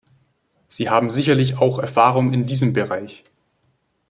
[0.67, 3.21] Sie haben sicherlich auch Erfahrung in diesem Bereich.